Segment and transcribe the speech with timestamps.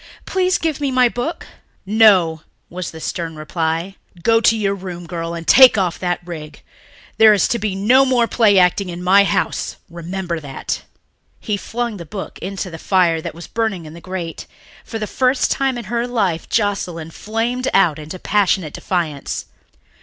[0.25, 1.45] Please give me my book."
[1.85, 3.97] "No," was the stern reply.
[4.23, 6.63] "Go to your room, girl, and take off that rig.
[7.19, 10.81] There is to be no more play acting in my house, remember that."
[11.39, 14.47] He flung the book into the fire that was burning in the grate.
[14.83, 19.45] For the first time in her life Joscelyn flamed out into passionate defiance.